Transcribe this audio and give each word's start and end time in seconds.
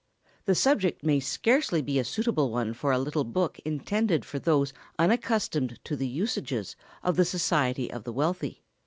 The 0.45 0.55
subject 0.55 1.03
may 1.03 1.19
scarcely 1.19 1.79
be 1.79 1.99
a 1.99 2.03
suitable 2.03 2.49
one 2.49 2.73
for 2.73 2.91
a 2.91 2.97
little 2.97 3.23
book 3.23 3.59
intended 3.59 4.25
for 4.25 4.39
those 4.39 4.73
unaccustomed 4.97 5.77
to 5.83 5.95
the 5.95 6.07
usages 6.07 6.75
of 7.03 7.17
the 7.17 7.23
society 7.23 7.91
of 7.93 8.03
the 8.03 8.11
wealthy. 8.11 8.63